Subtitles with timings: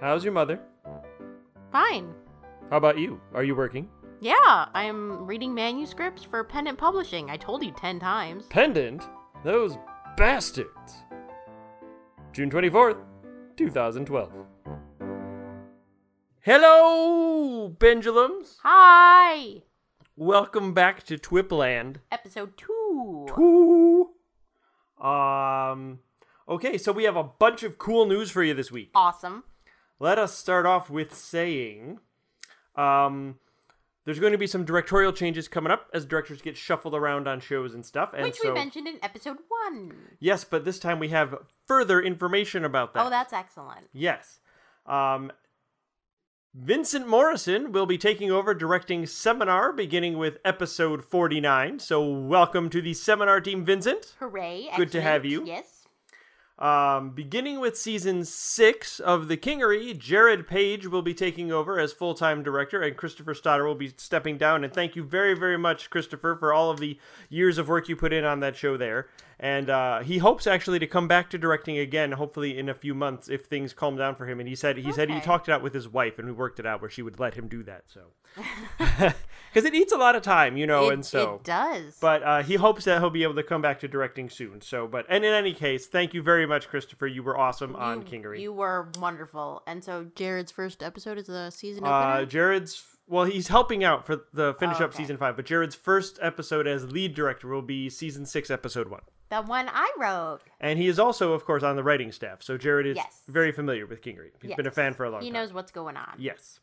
[0.00, 0.60] How's your mother?
[1.72, 2.12] Fine.
[2.68, 3.18] How about you?
[3.32, 3.88] Are you working?
[4.20, 7.30] Yeah, I'm reading manuscripts for Pendant Publishing.
[7.30, 8.44] I told you 10 times.
[8.50, 9.02] Pendant?
[9.42, 9.78] Those
[10.18, 11.02] bastards.
[12.32, 12.98] June 24th,
[13.56, 14.32] 2012.
[16.40, 18.58] Hello, pendulums.
[18.62, 19.62] Hi!
[20.14, 21.96] Welcome back to Twipland.
[22.12, 23.26] Episode 2.
[23.34, 24.10] Two!
[25.02, 26.00] Um,
[26.46, 28.90] okay, so we have a bunch of cool news for you this week.
[28.94, 29.44] Awesome.
[29.98, 32.00] Let us start off with saying,
[32.74, 33.38] um,
[34.04, 37.40] there's going to be some directorial changes coming up as directors get shuffled around on
[37.40, 38.10] shows and stuff.
[38.12, 39.92] And Which so, we mentioned in episode 1.
[40.20, 41.34] yes, but this time we have
[41.66, 43.06] further information about that.
[43.06, 43.88] Oh, that's excellent.
[43.92, 44.40] Yes.
[44.84, 45.32] Um,
[46.54, 51.78] Vincent Morrison will be taking over directing Seminar beginning with episode 49.
[51.80, 54.14] So, welcome to the Seminar team, Vincent.
[54.20, 54.68] Hooray.
[54.76, 55.44] Good to have you.
[55.44, 55.75] Yes.
[56.58, 61.92] Um, beginning with season six of The Kingery, Jared Page will be taking over as
[61.92, 64.64] full time director, and Christopher Stoddard will be stepping down.
[64.64, 67.96] And thank you very, very much, Christopher, for all of the years of work you
[67.96, 69.06] put in on that show there.
[69.38, 72.94] And uh, he hopes actually to come back to directing again, hopefully in a few
[72.94, 74.40] months if things calm down for him.
[74.40, 76.58] And he said he said he talked it out with his wife, and we worked
[76.58, 77.84] it out where she would let him do that.
[77.86, 78.00] So
[78.78, 81.98] because it eats a lot of time, you know, it, and so it does.
[82.00, 84.60] but uh, he hopes that he'll be able to come back to directing soon.
[84.60, 87.06] So, but and in any case, thank you very much, Christopher.
[87.06, 88.40] You were awesome on you, Kingery.
[88.40, 89.62] You were wonderful.
[89.66, 92.26] And so Jared's first episode is the season uh, opener?
[92.26, 95.36] Jared's well, he's helping out for the finish Oh, up season five.
[95.36, 99.02] But Jared's first episode as lead director will be season six, episode one.
[99.28, 100.40] The one I wrote.
[100.60, 102.42] And he is also, of course, on the writing staff.
[102.42, 103.22] So Jared is Yes.
[103.28, 104.30] very familiar with Kingery.
[104.40, 105.34] He's been a fan for a long He time.
[105.34, 106.14] He knows what's going on.
[106.18, 106.60] Yes.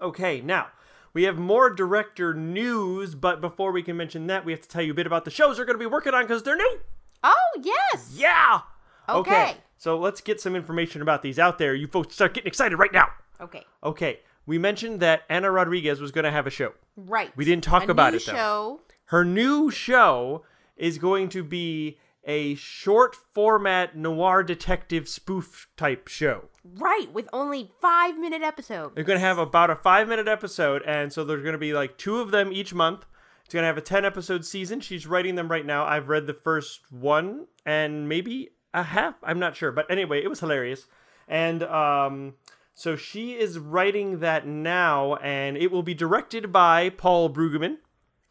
[0.00, 0.68] Okay, now
[1.14, 4.82] we have more director news, but before we can mention that, we have to tell
[4.82, 6.78] you a bit about the shows they're going to be working on because they're new.
[7.24, 8.12] Oh, yes.
[8.14, 8.60] Yeah.
[9.08, 9.56] Okay.
[9.78, 11.74] So let's get some information about these out there.
[11.74, 13.08] You folks start getting excited right now.
[13.40, 13.64] Okay.
[13.82, 14.20] Okay.
[14.46, 16.72] We mentioned that Anna Rodriguez was going to have a show.
[16.96, 17.30] Right.
[17.36, 18.32] We didn't talk A about it, though.
[18.32, 18.80] show.
[19.06, 20.44] Her new show
[20.76, 26.48] is going to be a short format noir detective spoof type show.
[26.64, 28.94] Right, with only five minute episodes.
[28.94, 31.72] They're going to have about a five minute episode, and so there's going to be
[31.72, 33.06] like two of them each month.
[33.44, 34.80] It's going to have a 10 episode season.
[34.80, 35.86] She's writing them right now.
[35.86, 39.14] I've read the first one and maybe a half.
[39.22, 39.70] I'm not sure.
[39.70, 40.86] But anyway, it was hilarious.
[41.28, 42.34] And um,
[42.74, 47.76] so she is writing that now, and it will be directed by Paul Brueggemann.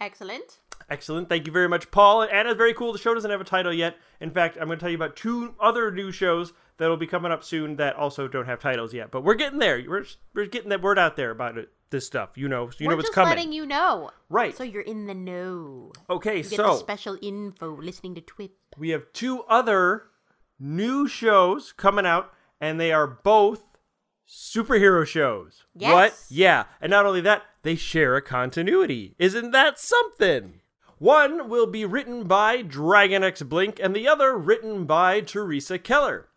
[0.01, 0.59] Excellent.
[0.89, 1.29] Excellent.
[1.29, 2.21] Thank you very much, Paul.
[2.21, 2.93] And Anna's very cool.
[2.93, 3.95] The show doesn't have a title yet.
[4.21, 7.31] In fact, I'm going to tell you about two other new shows that'll be coming
[7.31, 9.09] up soon that also don't have titles yet.
[9.09, 9.83] But we're getting there.
[9.87, 12.37] We're, we're getting that word out there about it, this stuff.
[12.37, 13.35] You know, you We're know what's just coming.
[13.35, 14.11] letting you know.
[14.29, 14.55] Right.
[14.55, 15.91] So you're in the know.
[16.09, 18.51] okay, You get so special info listening to Twip.
[18.77, 20.03] we have two other
[20.59, 22.31] new shows coming out,
[22.61, 23.63] and they are both
[24.27, 25.65] superhero shows.
[25.75, 25.91] Yes.
[25.93, 26.23] What?
[26.29, 26.65] Yeah.
[26.81, 29.15] And not only that, they share a continuity.
[29.17, 30.61] Isn't that something?
[31.05, 36.27] One will be written by Dragon X Blink, and the other written by Teresa Keller.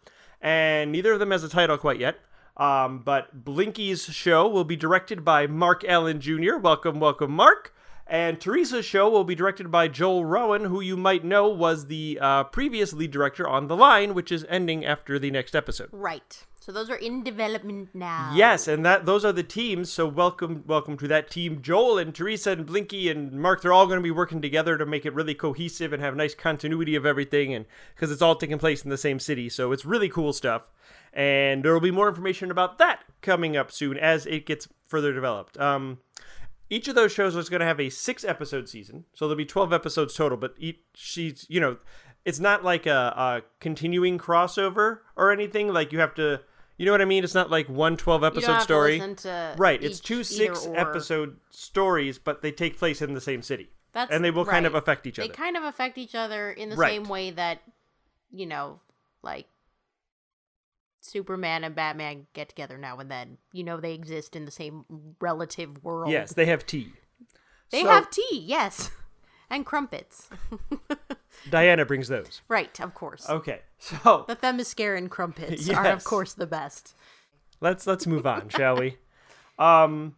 [0.42, 2.18] And neither of them has a title quite yet.
[2.54, 6.58] Um, but Blinky's show will be directed by Mark Allen Jr.
[6.58, 7.74] Welcome, welcome, Mark.
[8.06, 12.18] And Teresa's show will be directed by Joel Rowan, who you might know was the
[12.20, 15.88] uh, previous lead director on The Line, which is ending after the next episode.
[15.92, 16.44] Right.
[16.68, 18.30] So those are in development now.
[18.34, 19.90] Yes, and that those are the teams.
[19.90, 21.62] So welcome, welcome to that team.
[21.62, 24.84] Joel and Teresa and Blinky and Mark, they're all going to be working together to
[24.84, 27.64] make it really cohesive and have nice continuity of everything, and
[27.94, 30.64] because it's all taking place in the same city, so it's really cool stuff.
[31.14, 35.14] And there will be more information about that coming up soon as it gets further
[35.14, 35.58] developed.
[35.58, 36.00] Um,
[36.68, 39.46] each of those shows is going to have a six episode season, so there'll be
[39.46, 40.36] twelve episodes total.
[40.36, 41.78] But each she's you know,
[42.26, 45.72] it's not like a, a continuing crossover or anything.
[45.72, 46.42] Like you have to,
[46.78, 47.25] you know what I mean?
[47.25, 48.99] It's not like one 12 episode story.
[48.99, 50.77] To listen to right, it's two six or.
[50.78, 54.65] episode stories, but they take place in the same city, That's and they will kind
[54.65, 55.28] of affect each other.
[55.28, 56.93] They kind of affect each other in the Right.
[56.93, 57.61] same way that,
[58.31, 58.81] you know,
[59.22, 59.47] like
[61.01, 63.39] Superman and Batman get together now and then.
[63.53, 64.84] You know, they exist in the same
[65.21, 66.10] relative world.
[66.13, 66.92] yes, they have tea.
[67.71, 68.91] They So, have tea, yes.
[69.51, 70.28] And crumpets.
[71.50, 72.42] Diana brings those.
[72.48, 73.28] right, of course.
[73.28, 76.94] Okay, so The Themyscira crumpets are, of course, the best.
[77.60, 78.96] let's let's move on, shall we?
[79.58, 80.14] Um,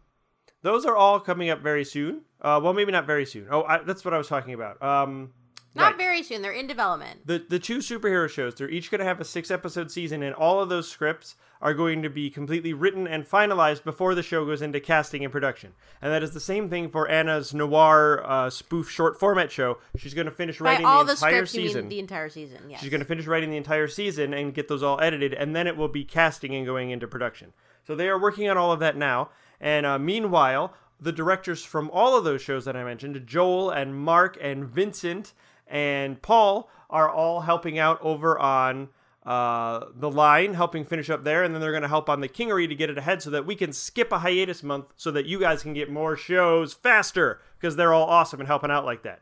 [0.61, 2.21] those are all coming up very soon.
[2.39, 3.47] Uh, well, maybe not very soon.
[3.49, 4.79] Oh, I, that's what I was talking about.
[4.83, 5.31] Um,
[5.73, 5.97] Not Right.
[5.97, 6.41] very soon.
[6.41, 7.25] They're in development.
[7.25, 10.35] The the two superhero shows, they're each going to have a six episode season, and
[10.35, 14.43] all of those scripts are going to be completely written and finalized before the show
[14.45, 15.71] goes into casting and production.
[16.01, 19.77] And that is the same thing for Anna's noir uh, spoof short format show.
[19.95, 21.81] She's going to finish By writing all the the entire scripts, season.
[21.83, 22.57] mean the entire season.
[22.69, 22.81] Yes.
[22.81, 25.67] She's going to finish writing the entire season and get those all edited, and then
[25.67, 27.53] it will be casting and going into production.
[27.87, 29.29] So they are working on all of that now.
[29.61, 33.95] And uh, meanwhile, the directors from all of those shows that I mentioned, Joel and
[33.95, 35.33] Mark and Vincent
[35.71, 38.89] and Paul, are all helping out over on
[39.25, 42.27] uh, the line, helping finish up there, and then they're going to help on the
[42.27, 45.25] Kingery to get it ahead so that we can skip a hiatus month so that
[45.25, 49.03] you guys can get more shows faster because they're all awesome and helping out like
[49.03, 49.21] that.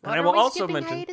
[0.00, 1.04] what and I will also mention?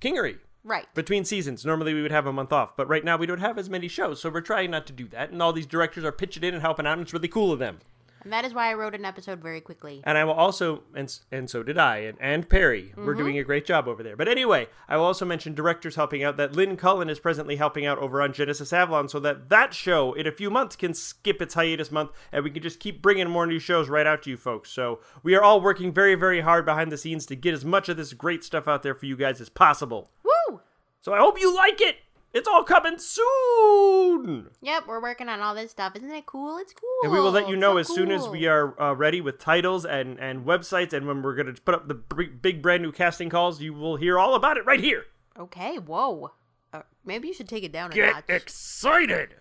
[0.00, 0.86] Kingery Right.
[0.94, 1.64] between seasons.
[1.64, 3.88] Normally we would have a month off, but right now we don't have as many
[3.88, 5.30] shows, so we're trying not to do that.
[5.30, 7.58] And all these directors are pitching in and helping out, and it's really cool of
[7.58, 7.78] them.
[8.22, 10.02] And that is why I wrote an episode very quickly.
[10.04, 12.92] And I will also, and and so did I, and, and Perry.
[12.96, 13.22] We're mm-hmm.
[13.22, 14.16] doing a great job over there.
[14.16, 16.36] But anyway, I will also mention directors helping out.
[16.36, 20.12] That Lynn Cullen is presently helping out over on Genesis Avalon, so that that show
[20.12, 23.28] in a few months can skip its hiatus month, and we can just keep bringing
[23.28, 24.70] more new shows right out to you folks.
[24.70, 27.88] So we are all working very, very hard behind the scenes to get as much
[27.88, 30.10] of this great stuff out there for you guys as possible.
[30.24, 30.60] Woo!
[31.00, 31.96] So I hope you like it.
[32.34, 34.50] It's all coming soon.
[34.60, 35.96] Yep, we're working on all this stuff.
[35.96, 36.58] Isn't it cool?
[36.58, 36.88] It's cool.
[37.02, 39.38] And we will let you know So as soon as we are uh, ready with
[39.38, 42.82] titles and, and websites, and when we're going to put up the big, big brand
[42.82, 45.04] new casting calls, you will hear all about it right here.
[45.38, 46.32] Okay, whoa.
[46.72, 48.24] Uh, maybe you should take it down a Get notch.
[48.28, 49.36] excited!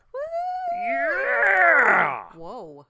[0.87, 2.23] Yeah!
[2.35, 2.85] Whoa.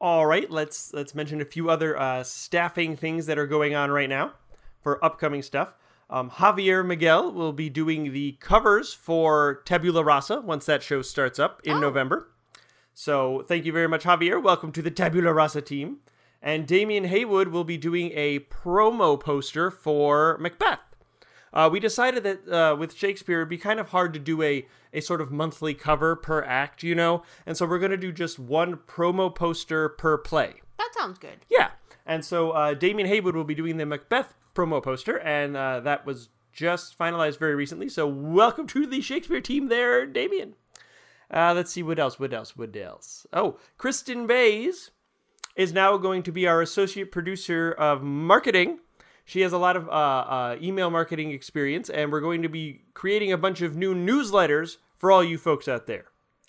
[0.00, 3.90] All right, let's let's mention a few other uh, staffing things that are going on
[3.90, 4.32] right now
[4.80, 5.74] for upcoming stuff.
[6.10, 11.38] Um, Javier Miguel will be doing the covers for Tabula Rasa once that show starts
[11.38, 11.80] up in Oh.
[11.80, 12.28] November.
[12.94, 14.42] So thank you very much, Javier.
[14.42, 15.98] Welcome to the Tabula Rasa team.
[16.40, 20.78] And Damian Haywood will be doing a promo poster for Macbeth.
[21.52, 24.66] Uh, we decided that uh, with Shakespeare, it'd be kind of hard to do a,
[24.92, 27.22] a sort of monthly cover per act, you know?
[27.46, 30.54] And so we're going to do just one promo poster per play.
[30.78, 31.38] That sounds good.
[31.50, 31.70] Yeah.
[32.06, 36.04] And so uh, Damien Haywood will be doing the Macbeth promo poster, and uh, that
[36.04, 37.88] was just finalized very recently.
[37.88, 40.56] So welcome to the Shakespeare team there, Damien.
[41.32, 43.24] Uh, let's see what else, what else, what else.
[43.32, 44.90] Oh, Kristen Bays
[45.54, 48.80] is now going to be our associate producer of marketing.
[49.24, 52.82] She has a lot of uh, uh, email marketing experience, and we're going to be
[52.94, 56.06] creating a bunch of new newsletters for all you folks out there.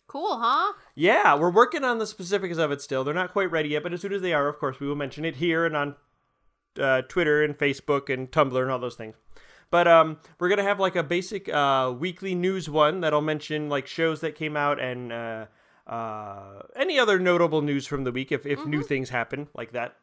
[0.08, 0.74] Cool, huh?
[0.96, 3.04] Yeah, we're working on the specifics of it still.
[3.04, 4.96] They're not quite ready yet, but as soon as they are, of course, we will
[4.96, 5.96] mention it here and on
[6.80, 9.16] uh, Twitter and Facebook and Tumblr and all those things.
[9.72, 13.86] But um, we're gonna have like a basic uh, weekly news one that'll mention like
[13.86, 15.46] shows that came out and uh,
[15.86, 19.96] uh, any other notable news from the week if, if new things happen like that,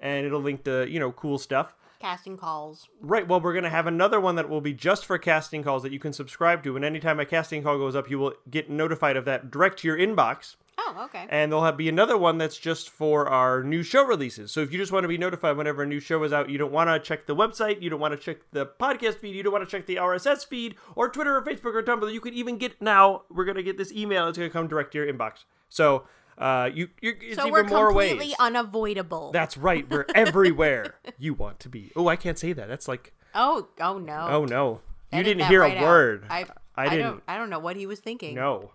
[0.00, 1.74] and it'll link to you know cool stuff.
[2.00, 2.88] Casting calls.
[3.00, 3.26] Right.
[3.26, 5.92] Well, we're going to have another one that will be just for casting calls that
[5.92, 6.76] you can subscribe to.
[6.76, 9.88] And anytime a casting call goes up, you will get notified of that direct to
[9.88, 10.56] your inbox.
[10.76, 11.26] Oh, okay.
[11.28, 14.50] And there'll have, be another one that's just for our new show releases.
[14.50, 16.58] So if you just want to be notified whenever a new show is out, you
[16.58, 19.42] don't want to check the website, you don't want to check the podcast feed, you
[19.42, 22.34] don't want to check the RSS feed, or Twitter or Facebook or Tumblr, you can
[22.34, 23.22] even get now.
[23.30, 24.28] We're going to get this email.
[24.28, 25.44] It's going to come direct to your inbox.
[25.68, 26.04] So
[26.38, 28.34] uh, you, you it's so even we're more completely ways.
[28.40, 29.30] unavoidable.
[29.32, 29.88] That's right.
[29.88, 31.92] We're everywhere you want to be.
[31.96, 32.68] Oh, I can't say that.
[32.68, 34.26] That's like, oh, oh no.
[34.30, 34.80] oh no,
[35.12, 36.24] you Edit didn't hear right a word.
[36.28, 36.46] I,
[36.76, 37.22] I Don't, didn't.
[37.28, 38.34] I don't know what he was thinking.
[38.34, 38.72] No.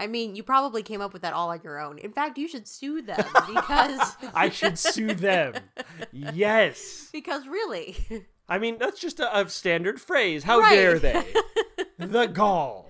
[0.00, 1.98] I mean, you probably came up with that all on your own.
[1.98, 3.16] In fact, you should sue them
[3.46, 5.54] because I should sue them.
[6.12, 7.08] Yes.
[7.12, 7.96] because really,
[8.48, 10.42] I mean, that's just a, a standard phrase.
[10.44, 10.74] How Right.
[10.74, 11.24] dare they?
[11.98, 12.88] the gall.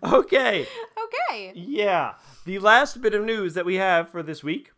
[0.04, 0.66] okay.
[1.04, 1.52] okay.
[1.54, 2.14] Yeah.
[2.44, 4.72] The last bit of news that we have for this week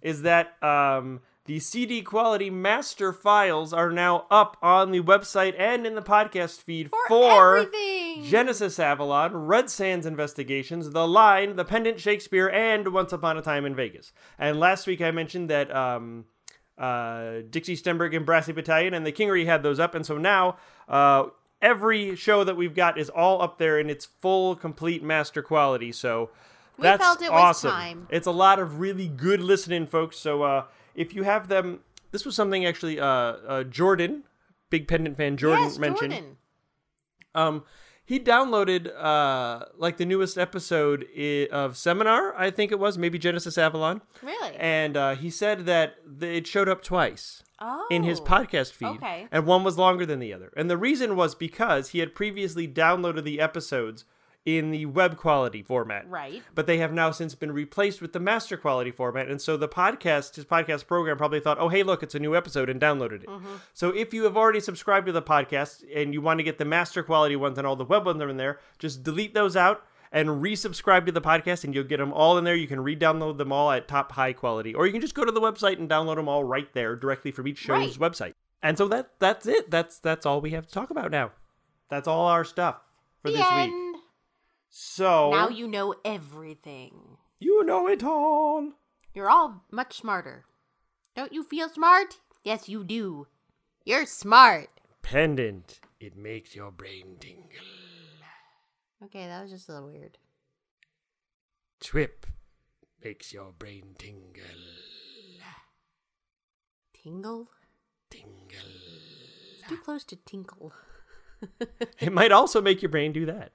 [0.00, 5.86] is that um, the CD quality master files are now up on the website and
[5.86, 8.24] in the podcast feed For, for everything.
[8.24, 13.66] Genesis Avalon, Red Sands Investigations, The Line, The Pendant Shakespeare, and Once Upon a Time
[13.66, 14.12] in Vegas.
[14.38, 16.24] And last week I mentioned that um,
[16.78, 20.56] uh, Dixie Stenberg and Brassy Battalion and the Kingery had those up, and so now
[20.88, 21.24] uh,
[21.64, 25.90] every show that we've got is all up there in its full, complete master quality.
[25.90, 26.30] So
[26.76, 27.70] We that's felt it was awesome.
[27.70, 28.06] time.
[28.10, 30.18] It's a lot of really good listening, folks.
[30.18, 31.80] So uh, if you have them,
[32.12, 34.24] this was something actually uh, uh, Jordan,
[34.68, 36.12] big pendant fan Jordan yes, mentioned.
[36.12, 36.36] Jordan.
[37.34, 37.64] Um,
[38.04, 43.18] he downloaded uh like the newest episode i- of Seminar, I think it was, maybe
[43.18, 44.54] Genesis Avalon, Really?
[44.56, 47.86] and uh, he said that th- it showed up twice oh.
[47.90, 49.26] in his podcast feed, okay.
[49.32, 50.52] and one was longer than the other.
[50.56, 54.04] And the reason was because he had previously downloaded the episodes
[54.44, 56.08] in the web quality format.
[56.08, 56.42] Right.
[56.54, 59.28] But they have now since been replaced with the master quality format.
[59.28, 62.36] And so the podcast, his podcast program probably thought, oh, hey, look, it's a new
[62.36, 63.28] episode and downloaded it.
[63.28, 63.54] Mm-hmm.
[63.72, 66.64] So if you have already subscribed to the podcast and you want to get the
[66.66, 69.84] master quality ones and all the web ones are in there, just delete those out
[70.12, 72.54] and resubscribe to the podcast and you'll get them all in there.
[72.54, 74.74] You can re-download them all at top high quality.
[74.74, 77.32] Or you can just go to the website and download them all right there directly
[77.32, 78.34] from each show's website.
[78.62, 79.70] And so that that's it.
[79.70, 81.32] That's that's all we have to talk about now.
[81.90, 82.76] That's all our stuff
[83.20, 83.83] for The this week.
[84.76, 87.18] So Now you know everything.
[87.38, 88.72] you know it all.
[89.14, 90.46] You're all much smarter.
[91.14, 92.18] Don't you feel smart?
[92.42, 93.28] Yes, you do.
[93.84, 94.66] You're smart.
[95.00, 95.78] Pendant.
[96.00, 97.44] It makes your brain tingle.
[99.04, 100.18] Okay, that was just a little weird.
[101.80, 102.26] Twip
[103.04, 104.42] makes your brain tingle.
[107.00, 107.48] Tingle?
[108.10, 108.58] Tingle.
[109.60, 110.72] It's too close to tinkle.
[112.00, 113.52] It might also make your brain do that.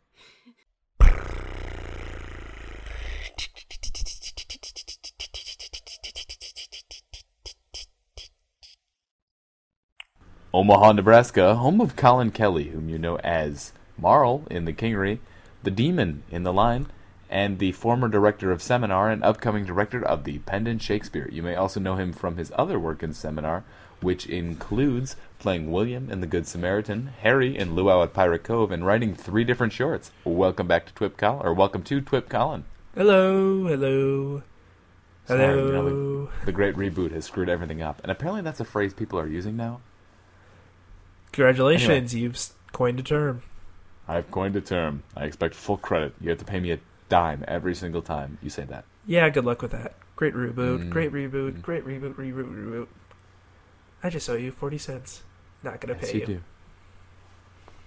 [10.51, 15.19] Omaha, Nebraska, home of Colin Kelly, whom you know as Marl in The Kingery,
[15.61, 16.87] the Demon in The Line,
[17.29, 21.29] and the former director of Seminar and upcoming director of the Pendant Shakespeare.
[21.31, 23.63] You may also know him from his other work in Seminar,
[24.01, 28.83] which includes playing William in The Good Samaritan, Harry in Luau at Pirate Cove, and
[28.83, 30.09] writing three different shorts.
[30.23, 32.63] Welcome back to Twip Colin, or welcome to Twip Colin.
[32.95, 34.41] Hello, hello,
[35.27, 35.65] Sorry, hello.
[35.67, 38.95] you know, the, the great reboot has screwed everything up, and apparently that's a phrase
[38.95, 39.81] people are using now.
[41.31, 42.37] Congratulations, you've
[42.71, 43.43] coined a term.
[44.07, 45.03] I've coined a term.
[45.15, 46.13] I expect full credit.
[46.19, 48.85] You have to pay me a dime every single time you say that.
[49.05, 49.93] Yeah, good luck with that.
[50.15, 50.89] Great reboot, Mm.
[50.89, 52.87] great reboot, great reboot, reboot, reboot.
[54.03, 55.23] I just owe you 40 cents.
[55.63, 56.41] Not gonna Yes, pay you do.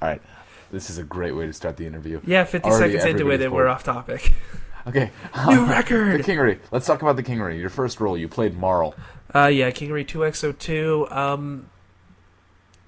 [0.00, 0.22] All right.
[0.70, 2.20] This is a great way to start the interview.
[2.24, 4.32] Yeah, 50 Already seconds into it and we're off topic.
[4.84, 5.12] Okay.
[5.48, 6.24] New record!
[6.24, 6.32] the!
[6.32, 6.58] Kingery.
[6.72, 7.56] Let's talk about the Kingery.
[7.60, 8.96] Your first role, you played Marl.
[9.32, 11.12] Uh, yeah, Kingery 2X02.
[11.16, 11.66] Um,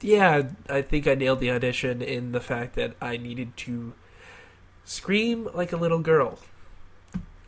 [0.01, 3.95] yeah, I think I nailed the audition in the fact that I needed to
[4.85, 6.39] scream like a little girl.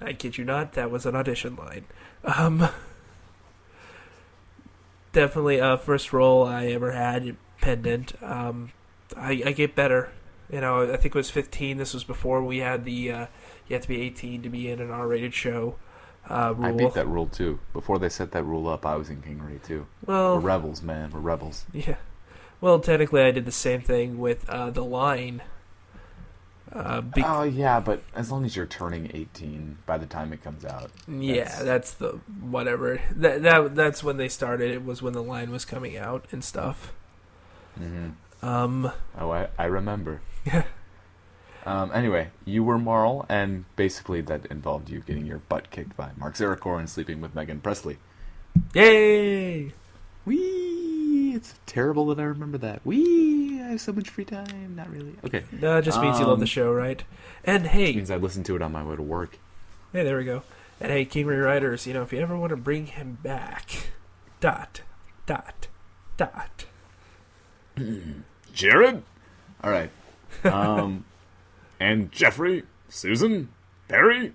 [0.01, 1.85] I kid you not, that was an audition line.
[2.25, 2.69] Um,
[5.13, 8.23] definitely a first role I ever had, Pendant.
[8.23, 8.73] Um,
[9.17, 10.11] I, I get better.
[10.51, 11.79] You know, I think it was 15.
[11.79, 13.27] This was before we had the uh,
[13.67, 15.77] you have to be 18 to be in an R-rated show.
[16.29, 16.67] Uh, rule.
[16.67, 17.59] I beat that rule too.
[17.73, 19.87] Before they set that rule up, I was in King Kingery too.
[20.05, 21.11] Well, We're rebels, man.
[21.13, 21.65] We're rebels.
[21.73, 21.97] Yeah.
[22.67, 25.41] Well, technically, I did the same thing with uh, the line.
[26.73, 30.43] Uh, be- Oh yeah, but as long as you're turning 18 by the time it
[30.43, 30.91] comes out.
[31.09, 32.09] yeah, that's- that's the
[32.41, 33.01] whatever.
[33.13, 34.73] That that that's when they started.
[34.73, 36.93] It was when the line was coming out and stuff.
[37.79, 38.09] hmm
[38.43, 40.21] Um, Oh, I, I remember.
[40.45, 40.65] Yeah.
[41.65, 46.11] Um, anyway, you were Marl, and basically that involved you getting your butt kicked by
[46.17, 47.99] Mark Zeracor and sleeping with Megan Presley.
[48.75, 49.73] yay!
[50.25, 50.86] Wee!
[51.37, 52.81] It's terrible that I remember that.
[52.85, 54.75] We I have so much free time.
[54.77, 55.15] Not really.
[55.25, 55.45] Okay.
[55.53, 57.03] No, it just means you love the Um, show, right?
[57.45, 59.39] And Which hey, means I listen to it on my way to work.
[59.93, 60.43] hey, there we go.
[60.81, 63.89] And hey, Kingery writers, you know, if you ever want to bring him back,
[64.41, 64.83] dot,
[65.27, 65.69] dot,
[66.17, 66.65] dot.
[68.53, 69.03] Jared?
[69.63, 69.91] All right.
[70.45, 71.05] Um,
[71.81, 73.49] and Jeffrey, Susan,
[73.89, 74.33] Barry,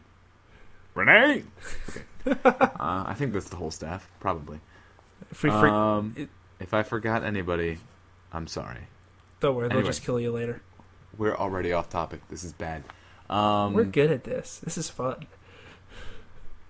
[0.94, 1.44] Renee.
[1.90, 2.02] Okay.
[2.24, 4.60] Uh, I think that's the whole staff, probably.
[5.34, 6.30] Free, freak, Um, it-
[6.62, 7.78] if I forgot anybody,
[8.32, 8.88] I'm sorry.
[9.40, 10.62] don't worry, they'll just kill you later.
[11.18, 12.22] We're already off topic.
[12.30, 12.84] This is bad.
[13.30, 14.60] Um, We're good at this.
[14.64, 15.26] This is fun.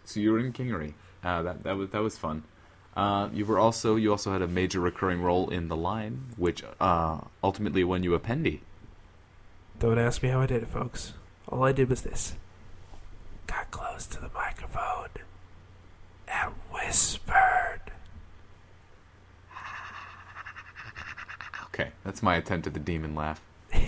[0.05, 0.93] So you were in Kingery.
[1.23, 2.43] Uh, that that was that was fun.
[2.95, 6.63] Uh, you were also you also had a major recurring role in The Line, which
[6.79, 8.59] uh, ultimately won you a Pendy.
[9.79, 11.13] Don't ask me how I did it, folks.
[11.47, 12.35] All I did was this.
[13.47, 15.09] Got close to the microphone
[16.27, 17.80] and whispered.
[21.73, 23.41] Okay, that's my attempt at the demon laugh.
[23.73, 23.79] oh,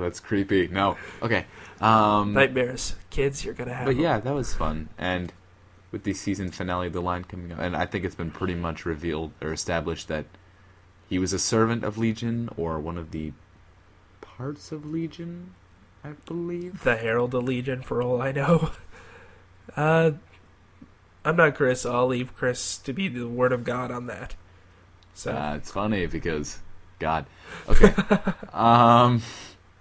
[0.00, 0.68] that's creepy.
[0.68, 0.96] No.
[1.22, 1.46] Okay.
[1.80, 2.94] Um, Nightmares.
[3.10, 4.02] Kids, you're gonna have but them.
[4.02, 4.88] yeah, that was fun.
[4.98, 5.32] And
[5.90, 8.54] with the season finale of The Line coming up, and I think it's been pretty
[8.54, 10.26] much revealed or established that
[11.08, 13.32] he was a servant of Legion or one of the
[14.20, 15.54] parts of Legion,
[16.02, 16.82] I believe.
[16.82, 18.70] The Herald of Legion, for all I know.
[19.76, 20.10] Uh,
[21.24, 21.86] I'm not Chris.
[21.86, 24.34] I'll leave Chris to be the word of God on that.
[25.14, 26.58] So Uh, it's funny because
[26.98, 27.26] God.
[27.68, 27.92] Okay.
[28.52, 29.22] um.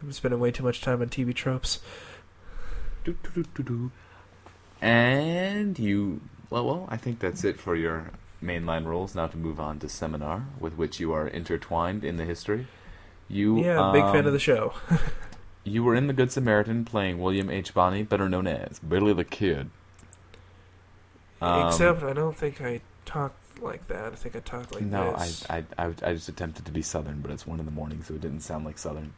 [0.01, 1.79] I'm spending way too much time on TV tropes.
[3.03, 3.91] doo, doo, doo.
[4.81, 6.21] And you.
[6.50, 8.11] Well, well, I think that's it for your
[8.43, 9.13] mainline roles.
[9.15, 12.67] Now to move on to Seminar, with which you are intertwined in the history.
[13.29, 13.63] You.
[13.63, 14.73] Yeah, big fan um, of the show.
[15.63, 17.73] you were in The Good Samaritan playing William H.
[17.73, 19.69] Bonney, better known as Billy the Kid.
[21.41, 24.13] Um, Except I don't think I talked like that.
[24.13, 24.91] I think I talked like that.
[24.91, 25.32] no, I.
[25.50, 28.13] I, I, I just attempted to be Southern, but it's one in the morning, so
[28.13, 29.13] it didn't sound like Southern.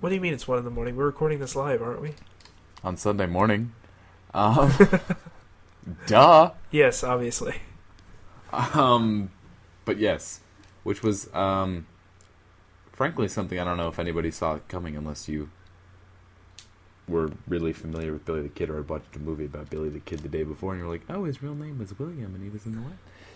[0.00, 0.96] What do you mean it's one in the morning?
[0.96, 2.14] We're recording this live, aren't we?
[2.84, 3.72] On Sunday morning.
[4.34, 4.72] Um,
[6.06, 6.52] duh.
[6.70, 7.56] Yes, obviously.
[8.52, 9.30] Um,
[9.84, 10.40] but yes,
[10.82, 11.86] which was um,
[12.92, 15.50] frankly something I don't know if anybody saw coming unless you
[17.08, 20.00] were really familiar with Billy the Kid or had watched a movie about Billy the
[20.00, 22.50] Kid the day before, and you're like, oh, his real name was William, and he
[22.50, 22.92] was in the what?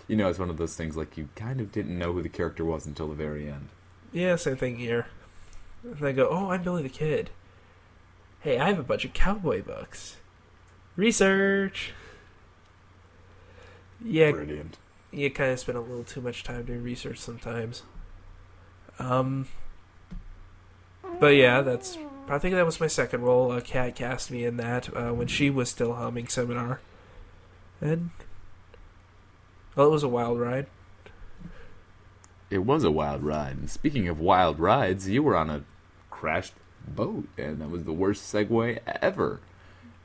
[0.08, 2.28] You know, it's one of those things like you kind of didn't know who the
[2.28, 3.68] character was until the very end.
[4.12, 5.06] Yeah, same thing here.
[5.82, 7.30] And I go, oh, I'm Billy the Kid.
[8.40, 10.16] Hey, I have a bunch of cowboy books.
[10.96, 11.92] Research.
[14.04, 14.76] Yeah, Brilliant.
[15.10, 17.82] you kind of spend a little too much time doing research sometimes.
[18.98, 19.48] Um,
[21.18, 21.96] but yeah, that's.
[22.28, 23.50] I think that was my second role.
[23.50, 26.80] Uh, Kat cast me in that uh, when she was still humming seminar,
[27.80, 28.10] and
[29.74, 30.66] well, it was a wild ride.
[32.50, 33.56] It was a wild ride.
[33.56, 35.64] And speaking of wild rides, you were on a
[36.10, 36.54] crashed
[36.86, 39.40] boat, and that was the worst segue ever.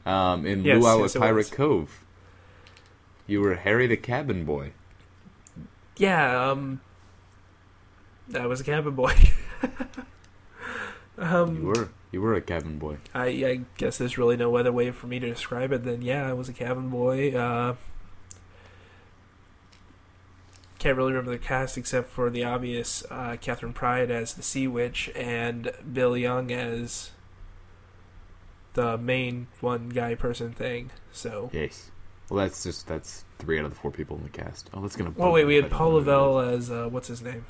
[0.06, 1.52] Um, in Yes, Luau yes, Pirate.
[1.52, 2.04] Cove.
[3.28, 4.72] You were Harry the cabin boy.
[5.98, 6.82] Yeah, um,
[8.34, 9.14] I was a cabin boy.
[11.18, 11.90] um, You were.
[12.12, 12.98] You were a cabin boy.
[13.14, 16.28] I, I guess there's really no other way for me to describe it than yeah,
[16.28, 17.36] I was a cabin boy.
[17.38, 17.76] Uh,
[20.80, 24.68] can't really remember the cast except for the obvious uh, Catherine Pride as the Sea
[24.68, 27.12] Witch and Bill Young as
[28.74, 30.90] the main one guy person thing.
[31.12, 31.92] So, Yes.
[32.30, 34.70] Well, that's just that's three out of the four people in the cast.
[34.74, 35.14] Oh, that's gonna.
[35.18, 37.46] Oh wait, we had Paul Lavelle as uh, what's his name?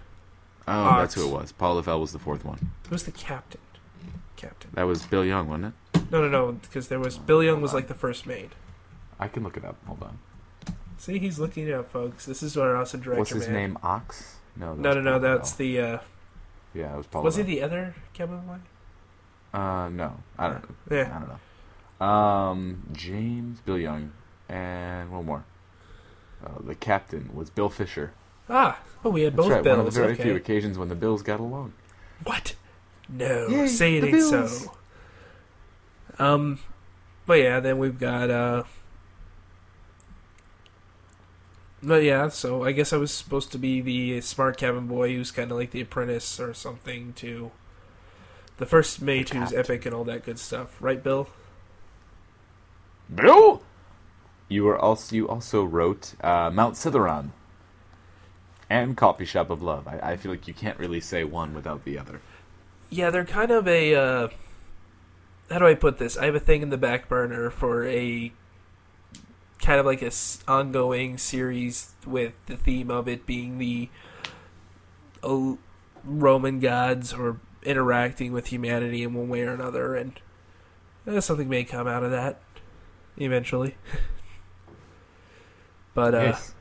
[0.67, 1.51] Oh, that's who it was.
[1.51, 2.71] Paul Lavelle was the fourth one.
[2.89, 3.59] Who's the captain?
[4.37, 4.71] Captain.
[4.75, 6.11] That was Bill Young, wasn't it?
[6.11, 8.53] No, no, no, because there was Bill Young was like the first mate.
[9.19, 9.75] I can look it up.
[9.85, 10.19] Hold on.
[10.99, 12.25] See, he's looking it up, folks.
[12.25, 13.19] This is our awesome director.
[13.19, 13.55] What's his man.
[13.55, 13.77] name?
[13.81, 14.35] Ox?
[14.57, 14.73] No.
[14.73, 15.17] No, no, no.
[15.17, 15.79] That's the.
[15.79, 15.99] Uh,
[16.73, 17.23] Yeah, it was Paul.
[17.23, 19.57] was he the other cabin boy?
[19.57, 20.17] Uh, no.
[20.37, 20.97] I don't know.
[20.97, 22.05] Yeah, I don't know.
[22.05, 24.11] Um, James, Bill Young,
[24.49, 25.45] and one more.
[26.45, 28.11] Uh, the captain was Bill Fisher.
[28.49, 29.65] Ah, oh, we had That's both right.
[29.65, 30.23] One of the very okay.
[30.23, 31.73] few occasions when the Bills got along.
[32.23, 32.55] What?
[33.07, 34.65] No, Yay, say it ain't Bills.
[34.65, 36.23] so.
[36.23, 36.59] Um,
[37.25, 38.63] but yeah, then we've got uh.
[41.81, 45.31] But yeah, so I guess I was supposed to be the smart cabin boy who's
[45.31, 47.51] kind of like the apprentice or something to
[48.57, 51.29] the first mate who's epic and all that good stuff, right, Bill?
[53.13, 53.63] Bill.
[54.49, 57.29] You were also you also wrote uh, Mount Citheron
[58.69, 59.87] and Coffee Shop of Love.
[59.87, 62.21] I, I feel like you can't really say one without the other.
[62.89, 63.95] Yeah, they're kind of a.
[63.95, 64.27] Uh,
[65.49, 66.17] how do I put this?
[66.17, 68.31] I have a thing in the back burner for a
[69.61, 70.11] kind of like a
[70.47, 73.89] ongoing series with the theme of it being the
[76.03, 80.19] Roman gods or interacting with humanity in one way or another, and
[81.07, 82.39] uh, something may come out of that
[83.17, 83.75] eventually.
[85.93, 86.55] but uh, Yes.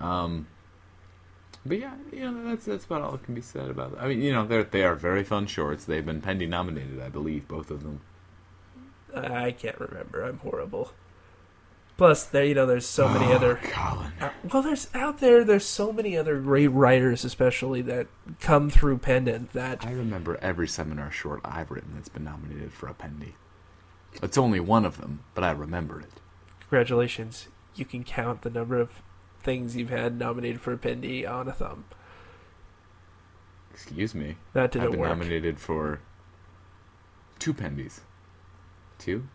[0.00, 0.46] Um.
[1.64, 3.92] But yeah, you know that's that's about all that can be said about.
[3.92, 3.98] It.
[4.00, 5.84] I mean, you know, they're they are very fun shorts.
[5.84, 8.00] They've been Pendy nominated, I believe, both of them.
[9.14, 10.22] I can't remember.
[10.22, 10.92] I'm horrible.
[11.96, 13.56] Plus, there you know, there's so many Oh, other.
[13.62, 14.12] Colin.
[14.20, 15.44] Uh, well, there's out there.
[15.44, 18.06] There's so many other great writers, especially that
[18.40, 19.52] come through Pendant.
[19.54, 23.32] That I remember every seminar short I've written that's been nominated for a Pendy.
[24.22, 26.20] It's only one of them, but I remember it.
[26.60, 29.02] congratulations, you can count the number of
[29.42, 31.84] things you've had nominated for a Pendy on a thumb.
[33.72, 34.36] Excuse me.
[34.54, 35.08] That I've didn't been work.
[35.10, 36.00] nominated for
[37.38, 38.00] two Pendies.
[38.98, 39.28] Two?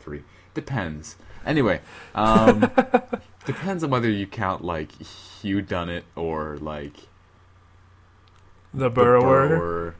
[0.00, 0.22] Three.
[0.54, 1.16] Depends.
[1.48, 1.80] Anyway,
[2.14, 2.60] um,
[3.46, 6.94] depends on whether you count like Hugh Dunnett or like
[8.72, 9.48] The the Burrower.
[9.48, 9.94] Burrower.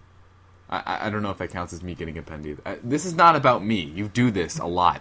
[0.70, 2.58] I, I- I don't know if that counts as me getting a Pendy.
[2.66, 3.80] I, this is not about me.
[3.80, 5.00] You do this a lot.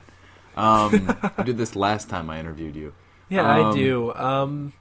[0.55, 2.93] Um, you did this last time I interviewed you.
[3.29, 4.13] Yeah, I Um, do.
[4.15, 4.73] Um,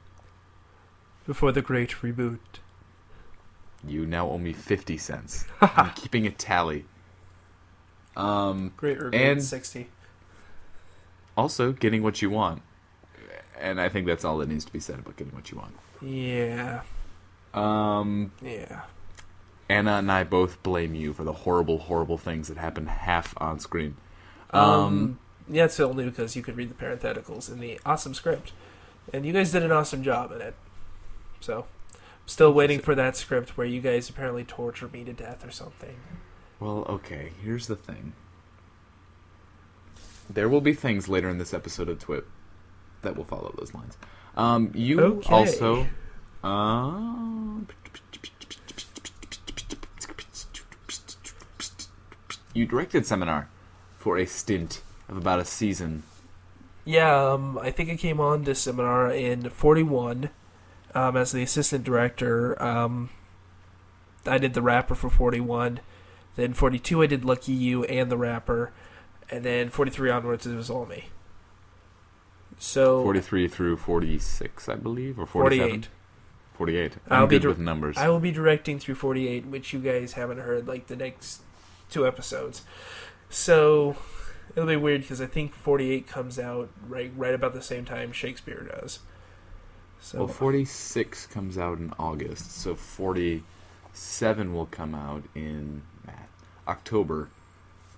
[1.26, 2.38] before the great reboot.
[3.86, 5.44] You now owe me fifty cents.
[5.60, 6.84] I'm keeping a tally.
[8.16, 9.14] Um, Great reboot.
[9.14, 9.88] And- sixty.
[11.36, 12.62] Also getting what you want,
[13.58, 15.74] and I think that's all that needs to be said about getting what you want.
[16.02, 16.82] Yeah.
[17.54, 18.82] Um, Yeah.
[19.68, 23.58] Anna and I both blame you for the horrible, horrible things that happen half on
[23.58, 23.96] screen.
[24.50, 25.18] Um, Um,
[25.48, 28.52] yeah, it's only because you could read the parentheticals in the awesome script,
[29.12, 30.54] and you guys did an awesome job in it.
[31.40, 35.44] So, I'm still waiting for that script where you guys apparently torture me to death
[35.44, 35.96] or something.
[36.60, 37.32] Well, okay.
[37.42, 38.12] Here's the thing.
[40.28, 42.28] There will be things later in this episode of Twip
[43.02, 43.96] that will follow those lines.
[44.36, 45.32] Um, you Okay.
[45.32, 45.86] also.
[46.42, 47.60] Uh,
[52.54, 53.48] you directed seminar
[53.98, 56.02] for a stint of about a season.
[56.84, 60.30] Yeah, um, I think I came on this seminar in 41
[60.94, 62.60] um, as the assistant director.
[62.62, 63.10] Um,
[64.24, 65.80] I did the rapper for 41.
[66.36, 68.72] Then 42, I did Lucky You and the rapper.
[69.30, 71.06] And then 43 onwards, it was all me.
[72.58, 75.68] So, 43 through 46, I believe, or 47?
[75.68, 75.88] 48.
[76.56, 76.92] 48.
[77.08, 77.96] I'm I'll be good dir- with numbers.
[77.98, 81.42] I will be directing through 48, which you guys haven't heard, like the next
[81.90, 82.62] two episodes.
[83.28, 83.96] So
[84.54, 88.12] it'll be weird because I think 48 comes out right right about the same time
[88.12, 89.00] Shakespeare does.
[90.00, 95.82] So Well, 46 comes out in August, so 47 will come out in
[96.68, 97.28] October,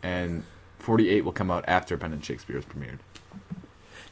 [0.03, 0.45] and
[0.79, 2.99] 48 will come out after Pendant Shakespeare is premiered.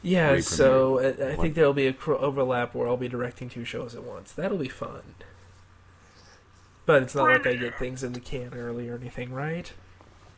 [0.01, 3.49] yeah, Already so I, I think there'll be a cro- overlap where I'll be directing
[3.49, 4.31] two shows at once.
[4.31, 5.15] That'll be fun.
[6.85, 9.71] But it's not like I get things in the can early or anything, right?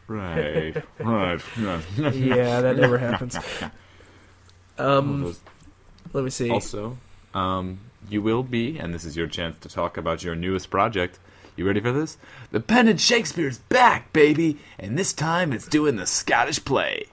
[0.08, 1.42] Right, right.
[1.96, 3.38] yeah, that never happens.
[4.80, 5.36] Um,
[6.14, 6.50] let me see.
[6.50, 6.98] Also,
[7.34, 11.20] um, you will be, and this is your chance to talk about your newest project.
[11.60, 12.18] You ready for this?
[12.52, 17.08] The Pendant Shakespeare's back, baby, and this time it's doing the Scottish play.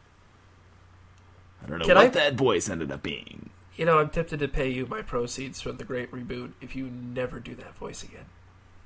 [1.64, 3.50] I don't know Can what I- that voice ended up being.
[3.74, 6.86] You know, I'm tempted to pay you my proceeds from the Great Reboot if you
[6.86, 8.26] never do that voice again.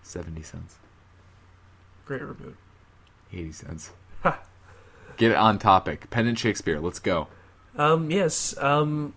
[0.03, 0.79] 70 cents.
[2.07, 2.55] Great Reboot.
[3.31, 3.91] 80 cents.
[4.23, 4.41] Ha.
[5.19, 6.09] Get on topic.
[6.09, 7.29] Pendant Shakespeare, let's go.
[7.77, 9.13] Um, yes, um,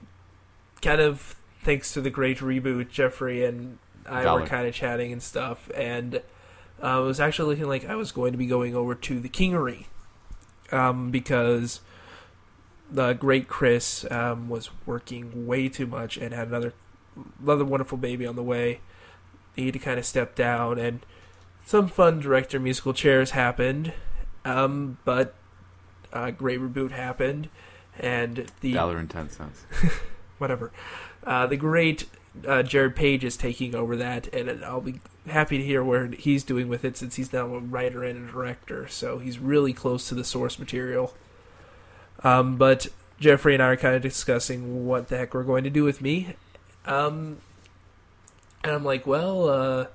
[0.82, 4.42] kind of thanks to the Great Reboot, Jeffrey and I Dollar.
[4.42, 6.22] were kind of chatting and stuff, and
[6.84, 9.30] uh, it was actually looking like I was going to be going over to the
[9.30, 9.86] Kingery,
[10.72, 11.82] um, because
[12.92, 16.74] the great Chris um, was working way too much and had another
[17.42, 18.82] another wonderful baby on the way.
[19.56, 21.06] He had to kind of step down, and
[21.66, 23.94] some fun director musical chairs happened,
[24.44, 25.36] um, but
[26.12, 27.50] uh, Great Reboot happened,
[28.00, 29.66] and the Dollar and 10 cents.
[30.38, 30.72] whatever.
[31.24, 32.06] Uh, the great
[32.48, 36.44] uh, Jared Page is taking over that, and I'll be happy to hear where he's
[36.44, 38.88] doing with it since he's now a writer and a director.
[38.88, 41.14] So he's really close to the source material.
[42.24, 42.88] Um, but
[43.20, 46.02] Jeffrey and I are kind of discussing what the heck we're going to do with
[46.02, 46.36] me.
[46.86, 47.38] Um,
[48.64, 49.90] and I'm like, well,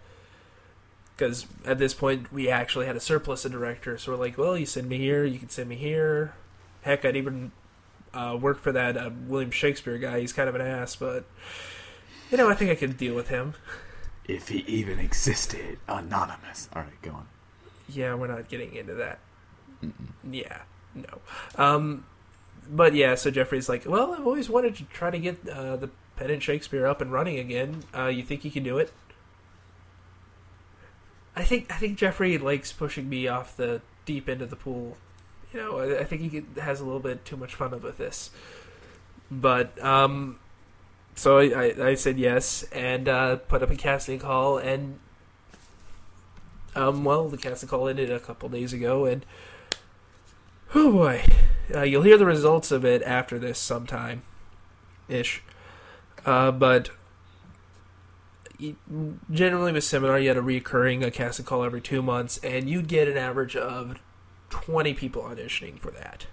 [1.17, 4.57] because at this point we actually had a surplus of directors, so we're like, well,
[4.57, 6.35] you send me here, you can send me here.
[6.83, 7.53] Heck, I'd even
[8.15, 10.21] uh, work for that uh, William Shakespeare guy.
[10.21, 11.25] He's kind of an ass, but
[12.31, 13.55] you know, I think I can deal with him.
[14.27, 15.79] If he even existed.
[15.89, 16.69] Anonymous.
[16.75, 17.27] All right, go on.
[17.89, 19.19] Yeah, we're not getting into that.
[20.31, 20.63] Yeah,
[20.95, 21.21] no.
[21.57, 22.05] Um,
[22.69, 25.91] but yeah, so Jeffrey's like, well, I've always wanted to try to get uh, the
[26.17, 27.85] Pendant Shakespeare up and running again.
[27.97, 28.93] Uh, you think you can do it?
[31.37, 34.97] I think I think Jeffrey likes pushing me off the deep end of the pool.
[35.53, 38.31] You know, I, I think he has a little bit too much fun with this.
[39.31, 40.41] But um,
[41.19, 44.99] so I, I, said yes and uh, put up a casting call and
[46.79, 49.27] um, well, the casting call ended a couple days ago, and
[50.75, 51.25] oh boy,
[51.75, 54.23] uh, you'll hear the results of it after this sometime,
[55.09, 55.43] ish.
[56.25, 56.91] Uh, but
[59.31, 62.87] generally with seminar, you had a recurring a casting call every two months, and you'd
[62.89, 64.01] get an average of
[64.51, 66.27] twenty people auditioning for that.